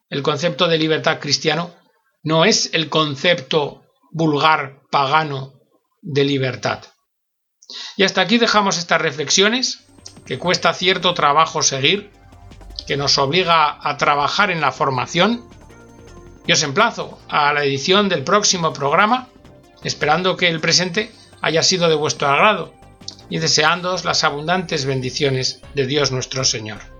el 0.09 0.23
concepto 0.23 0.67
de 0.67 0.77
libertad 0.77 1.19
cristiano 1.19 1.73
no 2.23 2.45
es 2.45 2.69
el 2.73 2.89
concepto 2.89 3.83
vulgar 4.11 4.81
pagano 4.89 5.53
de 6.01 6.23
libertad. 6.23 6.83
Y 7.97 8.03
hasta 8.03 8.21
aquí 8.21 8.37
dejamos 8.37 8.77
estas 8.77 9.01
reflexiones, 9.01 9.85
que 10.25 10.39
cuesta 10.39 10.73
cierto 10.73 11.13
trabajo 11.13 11.61
seguir, 11.61 12.11
que 12.87 12.97
nos 12.97 13.17
obliga 13.17 13.77
a 13.81 13.97
trabajar 13.97 14.51
en 14.51 14.61
la 14.61 14.71
formación, 14.71 15.47
y 16.47 16.51
os 16.51 16.61
emplazo 16.61 17.19
a 17.27 17.51
la 17.53 17.63
edición 17.63 18.07
del 18.07 18.23
próximo 18.23 18.71
programa, 18.71 19.27
esperando 19.83 20.37
que 20.37 20.47
el 20.47 20.61
presente 20.61 21.11
haya 21.41 21.63
sido 21.63 21.89
de 21.89 21.95
vuestro 21.95 22.27
agrado 22.27 22.73
y 23.29 23.39
deseándoos 23.39 24.05
las 24.05 24.23
abundantes 24.23 24.85
bendiciones 24.85 25.61
de 25.73 25.87
Dios 25.87 26.11
nuestro 26.11 26.43
Señor. 26.43 26.94